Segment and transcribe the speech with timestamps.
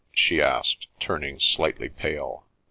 [0.15, 2.47] "she asked, turning slightly pale.